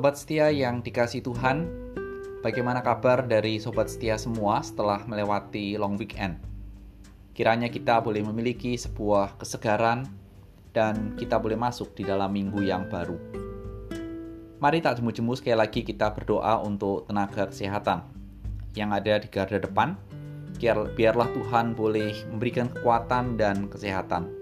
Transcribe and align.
Sobat 0.00 0.16
setia 0.16 0.48
yang 0.48 0.80
dikasih 0.80 1.20
Tuhan, 1.20 1.68
bagaimana 2.40 2.80
kabar 2.80 3.20
dari 3.20 3.60
sobat 3.60 3.92
setia 3.92 4.16
semua 4.16 4.64
setelah 4.64 5.04
melewati 5.04 5.76
long 5.76 6.00
weekend? 6.00 6.40
Kiranya 7.36 7.68
kita 7.68 8.00
boleh 8.00 8.24
memiliki 8.24 8.80
sebuah 8.80 9.36
kesegaran 9.36 10.08
dan 10.72 11.12
kita 11.20 11.36
boleh 11.36 11.60
masuk 11.60 11.92
di 11.92 12.08
dalam 12.08 12.32
minggu 12.32 12.64
yang 12.64 12.88
baru. 12.88 13.20
Mari 14.64 14.80
tak 14.80 15.04
jemu-jemu 15.04 15.36
sekali 15.36 15.60
lagi 15.60 15.84
kita 15.84 16.16
berdoa 16.16 16.64
untuk 16.64 17.04
tenaga 17.04 17.52
kesehatan 17.52 18.00
yang 18.72 18.96
ada 18.96 19.20
di 19.20 19.28
garda 19.28 19.60
depan. 19.60 20.00
Biarlah 20.96 21.28
Tuhan 21.28 21.76
boleh 21.76 22.24
memberikan 22.32 22.72
kekuatan 22.72 23.36
dan 23.36 23.68
kesehatan. 23.68 24.32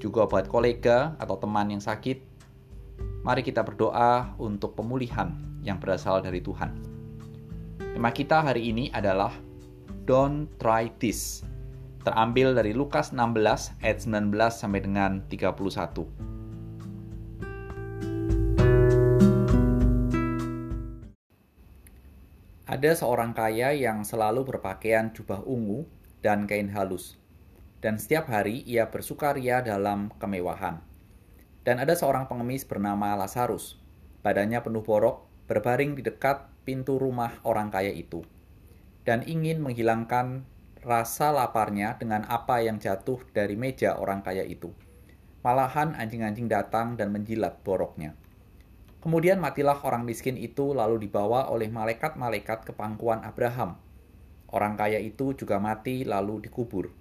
Juga 0.00 0.24
buat 0.24 0.48
kolega 0.48 1.12
atau 1.20 1.36
teman 1.36 1.68
yang 1.68 1.84
sakit, 1.84 2.25
mari 3.26 3.42
kita 3.42 3.66
berdoa 3.66 4.38
untuk 4.38 4.78
pemulihan 4.78 5.34
yang 5.66 5.82
berasal 5.82 6.22
dari 6.22 6.38
Tuhan. 6.38 6.78
Tema 7.98 8.14
kita 8.14 8.38
hari 8.38 8.70
ini 8.70 8.86
adalah 8.94 9.34
Don't 10.06 10.46
try 10.62 10.86
this. 11.02 11.42
Terambil 12.06 12.54
dari 12.54 12.70
Lukas 12.70 13.10
16 13.10 13.82
ayat 13.82 13.98
19 13.98 14.30
sampai 14.30 14.78
dengan 14.78 15.26
31. 15.26 16.06
Ada 22.70 22.94
seorang 22.94 23.34
kaya 23.34 23.74
yang 23.74 24.06
selalu 24.06 24.46
berpakaian 24.46 25.10
jubah 25.10 25.42
ungu 25.42 25.82
dan 26.22 26.46
kain 26.46 26.70
halus, 26.70 27.18
dan 27.82 27.98
setiap 27.98 28.30
hari 28.30 28.62
ia 28.62 28.86
bersukaria 28.86 29.66
dalam 29.66 30.14
kemewahan. 30.22 30.78
Dan 31.66 31.82
ada 31.82 31.98
seorang 31.98 32.30
pengemis 32.30 32.62
bernama 32.62 33.18
Lazarus, 33.18 33.74
badannya 34.22 34.62
penuh 34.62 34.86
borok, 34.86 35.26
berbaring 35.50 35.98
di 35.98 36.06
dekat 36.06 36.46
pintu 36.62 36.94
rumah 36.94 37.42
orang 37.42 37.74
kaya 37.74 37.90
itu, 37.90 38.22
dan 39.02 39.26
ingin 39.26 39.58
menghilangkan 39.58 40.46
rasa 40.86 41.34
laparnya 41.34 41.98
dengan 41.98 42.22
apa 42.30 42.62
yang 42.62 42.78
jatuh 42.78 43.18
dari 43.34 43.58
meja 43.58 43.98
orang 43.98 44.22
kaya 44.22 44.46
itu. 44.46 44.70
Malahan 45.42 45.98
anjing-anjing 45.98 46.46
datang 46.46 46.94
dan 46.94 47.10
menjilat 47.10 47.58
boroknya. 47.66 48.14
Kemudian 49.02 49.42
matilah 49.42 49.82
orang 49.82 50.06
miskin 50.06 50.38
itu 50.38 50.70
lalu 50.70 51.10
dibawa 51.10 51.50
oleh 51.50 51.66
malaikat-malaikat 51.66 52.62
ke 52.62 52.72
pangkuan 52.78 53.26
Abraham. 53.26 53.78
Orang 54.54 54.78
kaya 54.78 55.02
itu 55.02 55.34
juga 55.34 55.58
mati 55.58 56.06
lalu 56.06 56.46
dikubur. 56.46 56.94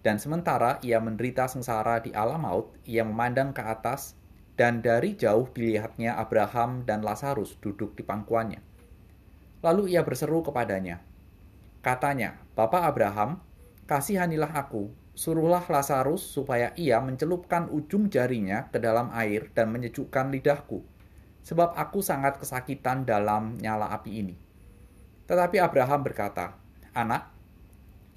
Dan 0.00 0.16
sementara 0.16 0.80
ia 0.80 0.96
menderita 0.96 1.44
sengsara 1.44 2.00
di 2.00 2.08
alam 2.16 2.48
maut, 2.48 2.72
ia 2.88 3.04
memandang 3.04 3.52
ke 3.52 3.60
atas 3.60 4.16
dan 4.56 4.80
dari 4.80 5.16
jauh 5.16 5.48
dilihatnya 5.52 6.16
Abraham 6.16 6.88
dan 6.88 7.04
Lazarus 7.04 7.60
duduk 7.60 7.96
di 7.96 8.04
pangkuannya. 8.04 8.60
Lalu 9.60 9.92
ia 9.92 10.00
berseru 10.00 10.40
kepadanya. 10.40 11.04
Katanya, 11.84 12.40
Bapak 12.56 12.84
Abraham, 12.84 13.40
kasihanilah 13.84 14.52
aku, 14.56 14.92
suruhlah 15.12 15.64
Lazarus 15.68 16.24
supaya 16.24 16.72
ia 16.80 17.00
mencelupkan 17.00 17.68
ujung 17.68 18.08
jarinya 18.08 18.72
ke 18.72 18.80
dalam 18.80 19.12
air 19.12 19.52
dan 19.52 19.68
menyejukkan 19.68 20.32
lidahku, 20.32 20.80
sebab 21.44 21.76
aku 21.76 22.00
sangat 22.00 22.40
kesakitan 22.40 23.04
dalam 23.04 23.60
nyala 23.60 23.92
api 23.92 24.12
ini. 24.16 24.36
Tetapi 25.28 25.56
Abraham 25.60 26.00
berkata, 26.04 26.56
Anak, 26.92 27.32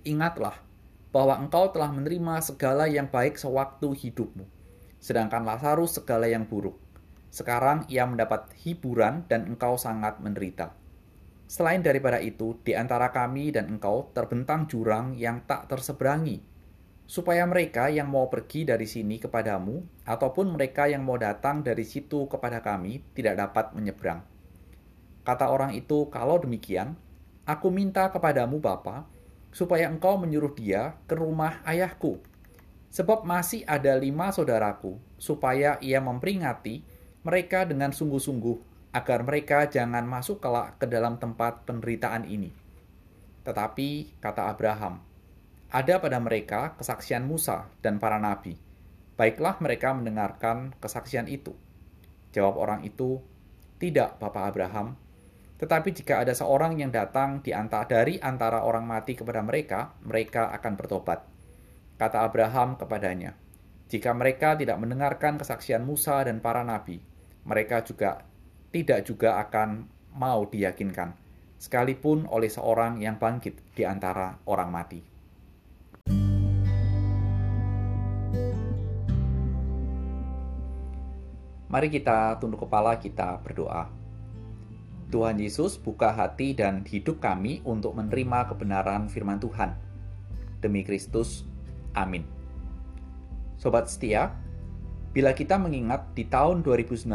ingatlah 0.04 0.73
bahwa 1.14 1.38
engkau 1.38 1.70
telah 1.70 1.94
menerima 1.94 2.42
segala 2.42 2.90
yang 2.90 3.06
baik 3.06 3.38
sewaktu 3.38 3.94
hidupmu, 3.94 4.50
sedangkan 4.98 5.46
Lazarus 5.46 6.02
segala 6.02 6.26
yang 6.26 6.50
buruk. 6.50 6.82
Sekarang 7.30 7.86
ia 7.86 8.10
mendapat 8.10 8.50
hiburan 8.66 9.30
dan 9.30 9.46
engkau 9.46 9.78
sangat 9.78 10.18
menderita. 10.18 10.74
Selain 11.46 11.86
daripada 11.86 12.18
itu, 12.18 12.58
di 12.66 12.74
antara 12.74 13.14
kami 13.14 13.54
dan 13.54 13.70
engkau 13.78 14.10
terbentang 14.18 14.66
jurang 14.66 15.14
yang 15.14 15.46
tak 15.46 15.70
terseberangi, 15.70 16.42
supaya 17.06 17.46
mereka 17.46 17.94
yang 17.94 18.10
mau 18.10 18.26
pergi 18.26 18.66
dari 18.66 18.90
sini 18.90 19.22
kepadamu, 19.22 20.06
ataupun 20.10 20.58
mereka 20.58 20.90
yang 20.90 21.06
mau 21.06 21.22
datang 21.22 21.62
dari 21.62 21.86
situ 21.86 22.26
kepada 22.26 22.66
kami, 22.66 23.06
tidak 23.14 23.38
dapat 23.38 23.70
menyeberang. 23.78 24.26
Kata 25.22 25.54
orang 25.54 25.78
itu, 25.78 26.10
kalau 26.10 26.42
demikian, 26.42 26.98
aku 27.46 27.70
minta 27.70 28.10
kepadamu 28.10 28.58
Bapa, 28.58 29.06
supaya 29.54 29.86
engkau 29.88 30.18
menyuruh 30.18 30.52
dia 30.58 30.98
ke 31.06 31.14
rumah 31.14 31.62
ayahku. 31.64 32.20
Sebab 32.90 33.26
masih 33.26 33.62
ada 33.70 33.94
lima 33.98 34.34
saudaraku, 34.34 34.98
supaya 35.22 35.78
ia 35.82 36.02
memperingati 36.02 36.82
mereka 37.22 37.66
dengan 37.66 37.94
sungguh-sungguh, 37.94 38.74
agar 38.94 39.26
mereka 39.26 39.66
jangan 39.66 40.06
masuk 40.06 40.38
kelak 40.42 40.78
ke 40.78 40.86
dalam 40.86 41.18
tempat 41.18 41.66
penderitaan 41.66 42.30
ini. 42.30 42.54
Tetapi, 43.42 44.22
kata 44.22 44.54
Abraham, 44.54 45.02
ada 45.74 45.98
pada 45.98 46.22
mereka 46.22 46.78
kesaksian 46.78 47.26
Musa 47.26 47.66
dan 47.82 47.98
para 47.98 48.22
nabi. 48.22 48.54
Baiklah 49.18 49.58
mereka 49.58 49.90
mendengarkan 49.94 50.78
kesaksian 50.78 51.26
itu. 51.26 51.58
Jawab 52.30 52.62
orang 52.62 52.82
itu, 52.86 53.22
"Tidak, 53.82 54.22
Bapak 54.22 54.54
Abraham. 54.54 54.94
Tetapi 55.64 55.96
jika 55.96 56.20
ada 56.20 56.36
seorang 56.36 56.76
yang 56.76 56.92
datang 56.92 57.40
di 57.40 57.56
antara 57.56 57.88
dari 57.88 58.20
antara 58.20 58.68
orang 58.68 58.84
mati 58.84 59.16
kepada 59.16 59.40
mereka, 59.40 59.96
mereka 60.04 60.52
akan 60.52 60.76
bertobat." 60.76 61.24
Kata 61.96 62.28
Abraham 62.28 62.76
kepadanya, 62.76 63.32
"Jika 63.88 64.12
mereka 64.12 64.60
tidak 64.60 64.76
mendengarkan 64.76 65.40
kesaksian 65.40 65.88
Musa 65.88 66.20
dan 66.28 66.44
para 66.44 66.68
nabi, 66.68 67.00
mereka 67.48 67.80
juga 67.80 68.28
tidak 68.76 69.08
juga 69.08 69.40
akan 69.40 69.88
mau 70.20 70.44
diyakinkan, 70.44 71.16
sekalipun 71.56 72.28
oleh 72.28 72.52
seorang 72.52 73.00
yang 73.00 73.16
bangkit 73.16 73.64
di 73.72 73.88
antara 73.88 74.36
orang 74.44 74.68
mati." 74.68 75.00
Mari 81.72 81.88
kita 81.88 82.36
tunduk 82.44 82.68
kepala, 82.68 83.00
kita 83.00 83.40
berdoa. 83.40 84.03
Tuhan 85.14 85.38
Yesus, 85.38 85.78
buka 85.78 86.10
hati 86.10 86.58
dan 86.58 86.82
hidup 86.90 87.22
kami 87.22 87.62
untuk 87.70 87.94
menerima 87.94 88.50
kebenaran 88.50 89.06
firman 89.06 89.38
Tuhan. 89.38 89.78
Demi 90.58 90.82
Kristus, 90.82 91.46
amin. 91.94 92.26
Sobat 93.62 93.86
setia, 93.86 94.34
bila 95.14 95.38
kita 95.38 95.62
mengingat 95.62 96.18
di 96.18 96.26
tahun 96.26 96.66
2019 96.66 97.06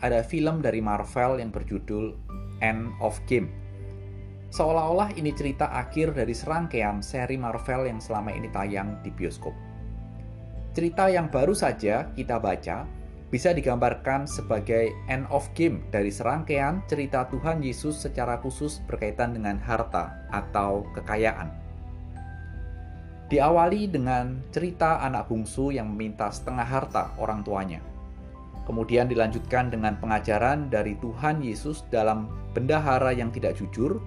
ada 0.00 0.24
film 0.24 0.64
dari 0.64 0.80
Marvel 0.80 1.36
yang 1.36 1.52
berjudul 1.52 2.16
End 2.64 2.96
of 3.04 3.20
Game. 3.28 3.52
Seolah-olah 4.48 5.12
ini 5.20 5.36
cerita 5.36 5.68
akhir 5.68 6.16
dari 6.16 6.32
serangkaian 6.32 7.04
seri 7.04 7.36
Marvel 7.36 7.92
yang 7.92 8.00
selama 8.00 8.32
ini 8.32 8.48
tayang 8.48 8.96
di 9.04 9.12
bioskop. 9.12 9.52
Cerita 10.72 11.12
yang 11.12 11.28
baru 11.28 11.52
saja 11.52 12.08
kita 12.16 12.40
baca 12.40 12.88
bisa 13.26 13.50
digambarkan 13.50 14.22
sebagai 14.30 14.94
end 15.10 15.26
of 15.34 15.50
game 15.58 15.82
dari 15.90 16.14
serangkaian 16.14 16.78
cerita 16.86 17.26
Tuhan 17.26 17.58
Yesus 17.58 17.98
secara 17.98 18.38
khusus 18.38 18.78
berkaitan 18.86 19.34
dengan 19.34 19.58
harta 19.58 20.14
atau 20.30 20.86
kekayaan. 20.94 21.50
Diawali 23.26 23.90
dengan 23.90 24.38
cerita 24.54 25.02
anak 25.02 25.26
bungsu 25.26 25.74
yang 25.74 25.90
meminta 25.90 26.30
setengah 26.30 26.62
harta 26.62 27.10
orang 27.18 27.42
tuanya. 27.42 27.82
Kemudian 28.62 29.10
dilanjutkan 29.10 29.74
dengan 29.74 29.98
pengajaran 29.98 30.70
dari 30.70 30.94
Tuhan 31.02 31.42
Yesus 31.42 31.82
dalam 31.90 32.30
bendahara 32.54 33.10
yang 33.10 33.34
tidak 33.34 33.58
jujur 33.58 33.98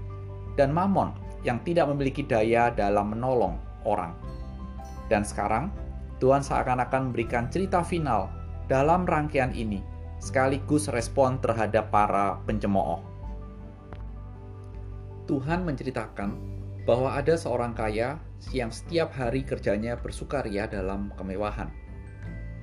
dan 0.56 0.72
mamon 0.72 1.12
yang 1.44 1.59
tidak 1.68 1.91
memiliki 1.91 2.24
daya 2.24 2.72
dalam 2.72 3.12
menolong 3.12 3.59
orang. 3.84 4.16
Dan 5.11 5.28
sekarang, 5.28 5.72
Tuhan 6.20 6.44
seakan-akan 6.44 7.11
memberikan 7.11 7.47
cerita 7.47 7.84
final 7.84 8.39
dalam 8.70 9.04
rangkaian 9.10 9.50
ini, 9.50 9.82
sekaligus 10.22 10.94
respon 10.94 11.42
terhadap 11.42 11.90
para 11.90 12.38
pencemooh. 12.46 13.02
Tuhan 15.26 15.66
menceritakan 15.66 16.38
bahwa 16.86 17.18
ada 17.18 17.34
seorang 17.34 17.74
kaya 17.74 18.22
yang 18.54 18.70
setiap 18.70 19.10
hari 19.14 19.42
kerjanya 19.42 19.98
bersukaria 19.98 20.70
dalam 20.70 21.10
kemewahan. 21.18 21.74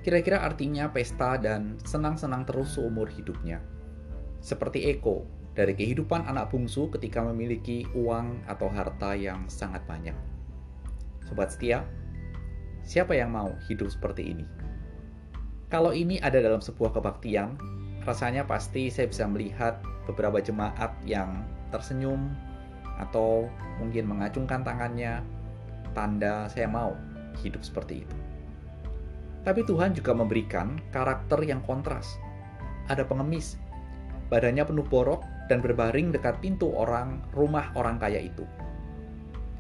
Kira-kira 0.07 0.47
artinya 0.47 0.87
pesta 0.87 1.35
dan 1.35 1.83
senang-senang 1.83 2.47
terus 2.47 2.79
seumur 2.79 3.11
hidupnya. 3.11 3.59
Seperti 4.39 4.87
Eko 4.87 5.27
dari 5.59 5.75
kehidupan 5.75 6.31
anak 6.31 6.55
bungsu 6.55 6.87
ketika 6.95 7.19
memiliki 7.27 7.83
uang 7.99 8.47
atau 8.47 8.71
harta 8.71 9.19
yang 9.19 9.51
sangat 9.51 9.83
banyak. 9.91 10.15
Sobat 11.27 11.51
setia, 11.51 11.83
siapa 12.87 13.19
yang 13.19 13.35
mau 13.35 13.51
hidup 13.67 13.91
seperti 13.91 14.31
ini? 14.31 14.47
Kalau 15.67 15.91
ini 15.91 16.23
ada 16.23 16.39
dalam 16.39 16.63
sebuah 16.63 16.95
kebaktian, 16.95 17.59
rasanya 18.07 18.47
pasti 18.47 18.87
saya 18.87 19.11
bisa 19.11 19.27
melihat 19.27 19.83
beberapa 20.07 20.39
jemaat 20.39 20.95
yang 21.03 21.43
tersenyum 21.75 22.31
atau 23.03 23.51
mungkin 23.83 24.07
mengacungkan 24.07 24.63
tangannya, 24.63 25.21
tanda 25.93 26.47
saya 26.47 26.71
mau 26.71 26.95
hidup 27.43 27.67
seperti 27.67 28.07
itu. 28.07 28.17
Tapi 29.43 29.63
Tuhan 29.67 29.95
juga 29.95 30.15
memberikan 30.15 30.79
karakter 30.95 31.43
yang 31.43 31.63
kontras. 31.67 32.15
Ada 32.87 33.03
pengemis 33.03 33.59
badannya 34.31 34.65
penuh 34.67 34.87
borok, 34.87 35.23
dan 35.47 35.63
berbaring 35.63 36.11
dekat 36.11 36.43
pintu 36.43 36.75
orang 36.75 37.23
rumah 37.31 37.71
orang 37.79 38.03
kaya 38.03 38.19
itu. 38.19 38.43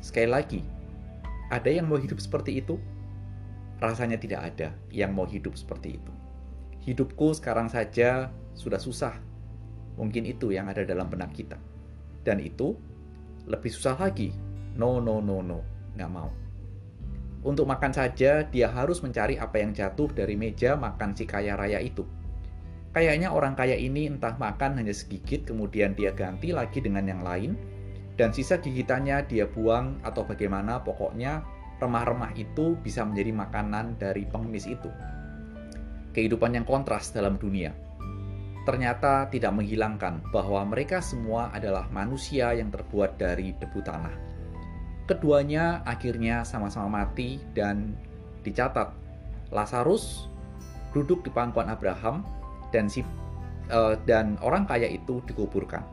Sekali 0.02 0.26
lagi, 0.26 0.61
ada 1.55 1.70
yang 1.70 1.87
mau 1.87 1.99
hidup 1.99 2.19
seperti 2.19 2.59
itu? 2.59 2.75
Rasanya 3.82 4.17
tidak 4.17 4.40
ada 4.55 4.69
yang 4.88 5.12
mau 5.12 5.28
hidup 5.28 5.55
seperti 5.55 6.00
itu. 6.00 6.12
Hidupku 6.87 7.37
sekarang 7.37 7.69
saja 7.69 8.32
sudah 8.56 8.81
susah. 8.81 9.17
Mungkin 10.00 10.25
itu 10.28 10.52
yang 10.52 10.69
ada 10.70 10.84
dalam 10.87 11.08
benak 11.08 11.34
kita. 11.37 11.58
Dan 12.25 12.40
itu 12.40 12.76
lebih 13.44 13.73
susah 13.73 13.96
lagi. 13.96 14.32
No, 14.76 15.00
no, 15.00 15.20
no, 15.20 15.40
no. 15.40 15.61
Nggak 15.96 16.11
mau. 16.12 16.31
Untuk 17.46 17.69
makan 17.69 17.94
saja, 17.94 18.43
dia 18.43 18.69
harus 18.73 19.00
mencari 19.05 19.38
apa 19.38 19.62
yang 19.62 19.70
jatuh 19.70 20.11
dari 20.11 20.34
meja 20.34 20.75
makan 20.75 21.14
si 21.14 21.28
kaya 21.28 21.55
raya 21.55 21.78
itu 21.78 22.02
Kayaknya 22.96 23.28
orang 23.28 23.52
kaya 23.52 23.76
ini 23.76 24.08
entah 24.08 24.40
makan 24.40 24.81
hanya 24.81 24.96
segigit, 24.96 25.44
kemudian 25.44 25.93
dia 25.93 26.17
ganti 26.17 26.49
lagi 26.49 26.81
dengan 26.81 27.05
yang 27.05 27.20
lain, 27.20 27.52
dan 28.17 28.32
sisa 28.32 28.56
gigitannya 28.56 29.20
dia 29.28 29.44
buang 29.44 30.00
atau 30.00 30.25
bagaimana, 30.25 30.81
pokoknya 30.81 31.44
remah-remah 31.82 32.32
itu 32.37 32.76
bisa 32.81 33.05
menjadi 33.05 33.32
makanan 33.32 34.00
dari 34.00 34.25
pengemis 34.28 34.64
itu. 34.69 34.88
Kehidupan 36.17 36.56
yang 36.56 36.64
kontras 36.64 37.12
dalam 37.12 37.37
dunia 37.37 37.87
ternyata 38.67 39.31
tidak 39.31 39.55
menghilangkan 39.55 40.19
bahwa 40.34 40.67
mereka 40.67 40.99
semua 40.99 41.55
adalah 41.55 41.87
manusia 41.94 42.50
yang 42.50 42.69
terbuat 42.75 43.14
dari 43.14 43.55
debu 43.55 43.78
tanah. 43.78 44.11
Keduanya 45.06 45.87
akhirnya 45.87 46.43
sama-sama 46.43 47.06
mati 47.06 47.38
dan 47.55 47.94
dicatat 48.43 48.90
Lazarus 49.55 50.26
duduk 50.90 51.23
di 51.23 51.31
pangkuan 51.31 51.70
Abraham 51.70 52.26
dan 52.75 52.90
si 52.90 53.06
uh, 53.70 53.94
dan 54.02 54.34
orang 54.43 54.67
kaya 54.67 54.90
itu 54.90 55.23
dikuburkan. 55.31 55.87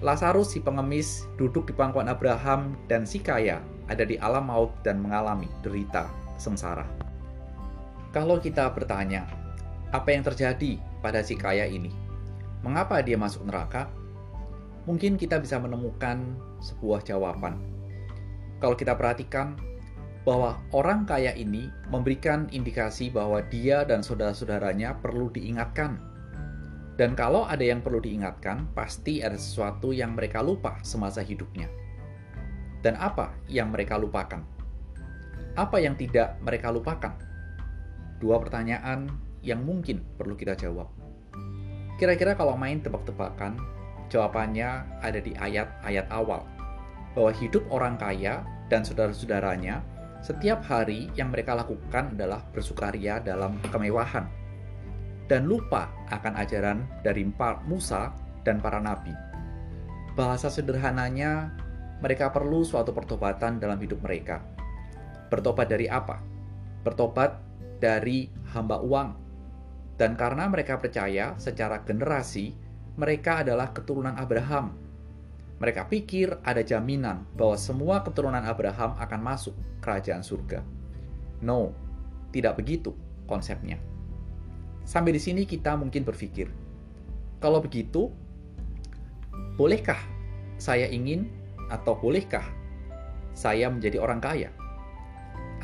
Lazarus 0.00 0.56
si 0.56 0.64
pengemis 0.64 1.28
duduk 1.36 1.68
di 1.68 1.76
pangkuan 1.76 2.08
Abraham 2.08 2.72
dan 2.88 3.04
si 3.04 3.20
kaya 3.20 3.60
ada 3.92 4.00
di 4.00 4.16
alam 4.16 4.48
maut 4.48 4.72
dan 4.80 4.96
mengalami 4.96 5.44
derita 5.60 6.08
sengsara. 6.40 6.88
Kalau 8.10 8.40
kita 8.40 8.72
bertanya, 8.72 9.28
apa 9.92 10.08
yang 10.08 10.24
terjadi 10.24 10.80
pada 11.04 11.20
si 11.20 11.36
kaya 11.36 11.68
ini? 11.68 11.92
Mengapa 12.64 13.04
dia 13.04 13.20
masuk 13.20 13.44
neraka? 13.44 13.92
Mungkin 14.88 15.20
kita 15.20 15.36
bisa 15.36 15.60
menemukan 15.60 16.32
sebuah 16.64 17.04
jawaban. 17.04 17.60
Kalau 18.56 18.74
kita 18.80 18.96
perhatikan 18.96 19.60
bahwa 20.24 20.60
orang 20.72 21.04
kaya 21.04 21.36
ini 21.36 21.68
memberikan 21.92 22.48
indikasi 22.52 23.12
bahwa 23.12 23.44
dia 23.52 23.84
dan 23.84 24.00
saudara-saudaranya 24.00 24.96
perlu 25.00 25.28
diingatkan. 25.28 26.09
Dan 27.00 27.16
kalau 27.16 27.48
ada 27.48 27.64
yang 27.64 27.80
perlu 27.80 27.96
diingatkan, 27.96 28.76
pasti 28.76 29.24
ada 29.24 29.40
sesuatu 29.40 29.88
yang 29.88 30.12
mereka 30.12 30.44
lupa 30.44 30.76
semasa 30.84 31.24
hidupnya. 31.24 31.64
Dan 32.84 32.92
apa 33.00 33.32
yang 33.48 33.72
mereka 33.72 33.96
lupakan? 33.96 34.44
Apa 35.56 35.80
yang 35.80 35.96
tidak 35.96 36.36
mereka 36.44 36.68
lupakan? 36.68 37.16
Dua 38.20 38.36
pertanyaan 38.36 39.08
yang 39.40 39.64
mungkin 39.64 40.04
perlu 40.20 40.36
kita 40.36 40.52
jawab. 40.52 40.92
Kira-kira 41.96 42.36
kalau 42.36 42.52
main 42.60 42.84
tebak-tebakan, 42.84 43.56
jawabannya 44.12 45.00
ada 45.00 45.24
di 45.24 45.32
ayat-ayat 45.40 46.04
awal. 46.12 46.44
Bahwa 47.16 47.32
hidup 47.32 47.64
orang 47.72 47.96
kaya 47.96 48.44
dan 48.68 48.84
saudara-saudaranya 48.84 49.80
setiap 50.20 50.60
hari 50.68 51.08
yang 51.16 51.32
mereka 51.32 51.56
lakukan 51.56 52.12
adalah 52.12 52.44
bersukaria 52.52 53.24
dalam 53.24 53.56
kemewahan 53.72 54.28
dan 55.30 55.46
lupa 55.46 55.86
akan 56.10 56.34
ajaran 56.42 56.82
dari 57.06 57.22
Musa 57.70 58.10
dan 58.42 58.58
para 58.58 58.82
nabi. 58.82 59.14
Bahasa 60.18 60.50
sederhananya, 60.50 61.54
mereka 62.02 62.34
perlu 62.34 62.66
suatu 62.66 62.90
pertobatan 62.90 63.62
dalam 63.62 63.78
hidup 63.78 64.02
mereka. 64.02 64.42
Bertobat 65.30 65.70
dari 65.70 65.86
apa? 65.86 66.18
Bertobat 66.82 67.38
dari 67.78 68.26
hamba 68.50 68.82
uang. 68.82 69.14
Dan 69.94 70.18
karena 70.18 70.50
mereka 70.50 70.82
percaya 70.82 71.38
secara 71.38 71.86
generasi, 71.86 72.50
mereka 72.98 73.46
adalah 73.46 73.70
keturunan 73.70 74.18
Abraham, 74.18 74.74
mereka 75.60 75.84
pikir 75.84 76.40
ada 76.40 76.64
jaminan 76.64 77.28
bahwa 77.36 77.52
semua 77.60 78.00
keturunan 78.00 78.40
Abraham 78.40 78.96
akan 78.96 79.20
masuk 79.20 79.52
kerajaan 79.84 80.24
surga. 80.24 80.64
No, 81.44 81.76
tidak 82.32 82.56
begitu 82.56 82.96
konsepnya. 83.28 83.76
Sampai 84.84 85.14
di 85.14 85.20
sini 85.22 85.46
kita 85.46 85.78
mungkin 85.78 86.02
berpikir, 86.02 86.50
kalau 87.40 87.62
begitu, 87.64 88.12
bolehkah 89.56 89.98
saya 90.60 90.84
ingin 90.90 91.28
atau 91.72 91.96
bolehkah 91.96 92.44
saya 93.32 93.70
menjadi 93.72 94.02
orang 94.02 94.20
kaya? 94.20 94.50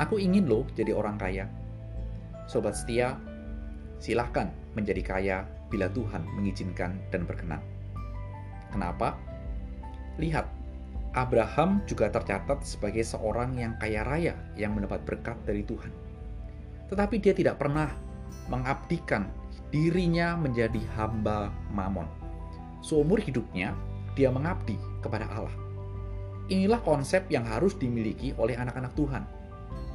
Aku 0.01 0.17
ingin 0.21 0.49
loh 0.49 0.65
jadi 0.77 0.93
orang 0.93 1.17
kaya. 1.21 1.45
Sobat 2.49 2.77
setia, 2.77 3.17
silahkan 3.97 4.49
menjadi 4.77 5.01
kaya 5.03 5.37
bila 5.67 5.89
Tuhan 5.91 6.23
mengizinkan 6.37 6.97
dan 7.11 7.27
berkenan. 7.27 7.59
Kenapa? 8.71 9.17
Lihat, 10.17 10.49
Abraham 11.17 11.81
juga 11.89 12.13
tercatat 12.13 12.61
sebagai 12.61 13.01
seorang 13.01 13.57
yang 13.57 13.73
kaya 13.81 14.05
raya 14.05 14.33
yang 14.53 14.77
mendapat 14.77 15.01
berkat 15.05 15.37
dari 15.45 15.65
Tuhan. 15.65 15.89
Tetapi 16.87 17.15
dia 17.19 17.33
tidak 17.33 17.57
pernah 17.57 17.89
mengabdikan 18.47 19.27
dirinya 19.69 20.39
menjadi 20.39 20.79
hamba 20.95 21.51
mamon. 21.71 22.07
Seumur 22.79 23.19
hidupnya, 23.19 23.75
dia 24.15 24.31
mengabdi 24.31 24.79
kepada 25.03 25.27
Allah. 25.27 25.53
Inilah 26.47 26.79
konsep 26.79 27.27
yang 27.27 27.43
harus 27.43 27.75
dimiliki 27.75 28.31
oleh 28.39 28.55
anak-anak 28.55 28.95
Tuhan. 28.95 29.23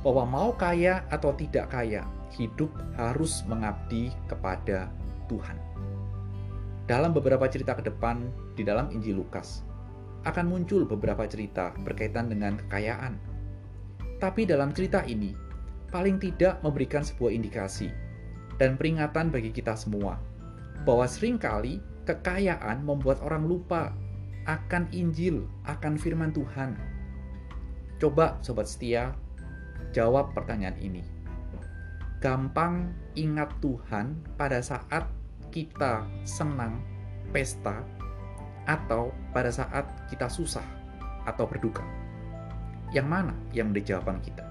Bahwa 0.05 0.29
mau 0.29 0.51
kaya 0.53 1.07
atau 1.09 1.33
tidak 1.33 1.73
kaya, 1.73 2.05
hidup 2.37 2.69
harus 2.99 3.41
mengabdi 3.49 4.13
kepada 4.29 4.93
Tuhan. 5.31 5.57
Dalam 6.85 7.15
beberapa 7.17 7.47
cerita 7.49 7.73
ke 7.79 7.87
depan 7.87 8.29
di 8.59 8.67
dalam 8.67 8.93
Injil 8.93 9.23
Lukas, 9.23 9.65
akan 10.29 10.51
muncul 10.51 10.85
beberapa 10.85 11.25
cerita 11.25 11.73
berkaitan 11.81 12.29
dengan 12.29 12.59
kekayaan. 12.67 13.17
Tapi 14.21 14.45
dalam 14.45 14.75
cerita 14.75 15.07
ini, 15.07 15.33
paling 15.89 16.19
tidak 16.19 16.61
memberikan 16.61 17.03
sebuah 17.07 17.33
indikasi 17.33 18.12
dan 18.61 18.77
peringatan 18.77 19.33
bagi 19.33 19.53
kita 19.55 19.77
semua 19.77 20.21
bahwa 20.83 21.07
sering 21.07 21.39
kali 21.39 21.79
kekayaan 22.09 22.83
membuat 22.83 23.23
orang 23.23 23.47
lupa 23.47 23.95
akan 24.51 24.91
Injil, 24.91 25.47
akan 25.71 25.95
firman 25.95 26.35
Tuhan. 26.35 26.75
Coba 28.03 28.43
sobat 28.43 28.67
setia, 28.67 29.15
jawab 29.95 30.35
pertanyaan 30.35 30.75
ini. 30.83 31.07
Gampang 32.19 32.91
ingat 33.15 33.55
Tuhan 33.63 34.19
pada 34.35 34.59
saat 34.59 35.07
kita 35.55 36.07
senang, 36.27 36.83
pesta, 37.31 37.87
atau 38.67 39.11
pada 39.31 39.51
saat 39.51 39.87
kita 40.11 40.27
susah 40.27 40.67
atau 41.27 41.47
berduka? 41.47 41.83
Yang 42.91 43.07
mana 43.07 43.35
yang 43.55 43.71
menjadi 43.71 43.95
jawaban 43.99 44.19
kita? 44.23 44.47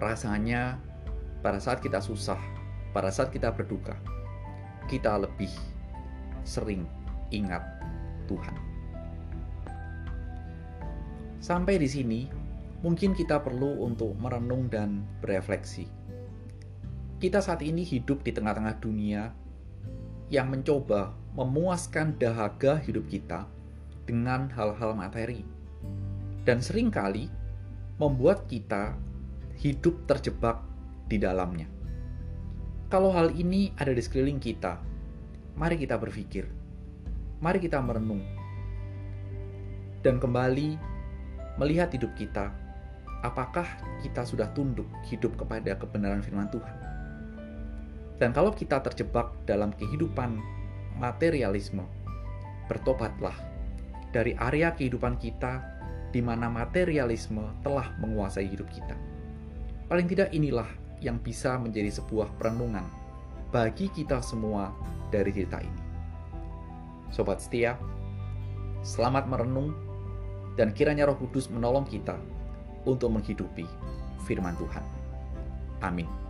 Rasanya 0.00 0.80
pada 1.40 1.62
saat 1.62 1.78
kita 1.78 2.02
susah, 2.02 2.38
pada 2.90 3.12
saat 3.12 3.30
kita 3.30 3.54
berduka, 3.54 3.94
kita 4.90 5.14
lebih 5.20 5.50
sering 6.42 6.88
ingat 7.30 7.62
Tuhan. 8.26 8.56
Sampai 11.38 11.78
di 11.78 11.86
sini, 11.86 12.20
mungkin 12.82 13.14
kita 13.14 13.38
perlu 13.40 13.86
untuk 13.86 14.18
merenung 14.18 14.66
dan 14.66 15.06
berefleksi. 15.22 15.86
Kita 17.18 17.42
saat 17.42 17.62
ini 17.62 17.82
hidup 17.82 18.22
di 18.22 18.30
tengah-tengah 18.30 18.76
dunia 18.78 19.30
yang 20.30 20.52
mencoba 20.52 21.14
memuaskan 21.34 22.18
dahaga 22.18 22.78
hidup 22.82 23.06
kita 23.10 23.46
dengan 24.06 24.50
hal-hal 24.54 24.94
materi. 24.94 25.42
Dan 26.42 26.62
sering 26.62 26.88
kali 26.88 27.28
membuat 27.98 28.46
kita 28.46 28.94
hidup 29.58 30.06
terjebak 30.06 30.62
di 31.08 31.16
dalamnya. 31.16 31.66
Kalau 32.88 33.12
hal 33.12 33.32
ini 33.36 33.72
ada 33.76 33.92
di 33.92 34.00
sekeliling 34.00 34.40
kita, 34.40 34.80
mari 35.56 35.76
kita 35.76 35.96
berpikir. 35.96 36.48
Mari 37.40 37.58
kita 37.60 37.80
merenung. 37.80 38.24
Dan 40.00 40.22
kembali 40.22 40.78
melihat 41.58 41.90
hidup 41.92 42.14
kita, 42.14 42.54
apakah 43.26 43.66
kita 44.00 44.24
sudah 44.24 44.48
tunduk 44.54 44.86
hidup 45.10 45.34
kepada 45.36 45.74
kebenaran 45.76 46.22
firman 46.22 46.48
Tuhan? 46.48 46.76
Dan 48.18 48.30
kalau 48.30 48.54
kita 48.54 48.82
terjebak 48.82 49.34
dalam 49.46 49.74
kehidupan 49.74 50.38
materialisme. 50.98 51.86
Bertobatlah 52.66 53.32
dari 54.12 54.36
area 54.36 54.74
kehidupan 54.74 55.16
kita 55.16 55.62
di 56.12 56.20
mana 56.20 56.50
materialisme 56.52 57.40
telah 57.64 57.94
menguasai 58.02 58.44
hidup 58.44 58.68
kita. 58.68 58.92
Paling 59.88 60.04
tidak 60.04 60.28
inilah 60.36 60.68
yang 61.00 61.18
bisa 61.22 61.56
menjadi 61.58 61.90
sebuah 62.02 62.34
perenungan 62.36 62.86
bagi 63.54 63.88
kita 63.88 64.20
semua 64.20 64.74
dari 65.08 65.32
cerita 65.32 65.62
ini. 65.62 65.82
Sobat 67.08 67.40
setia, 67.40 67.80
selamat 68.84 69.24
merenung 69.30 69.72
dan 70.60 70.74
kiranya 70.76 71.08
Roh 71.08 71.16
Kudus 71.16 71.48
menolong 71.48 71.88
kita 71.88 72.18
untuk 72.84 73.14
menghidupi 73.14 73.64
firman 74.28 74.58
Tuhan. 74.60 74.84
Amin. 75.80 76.27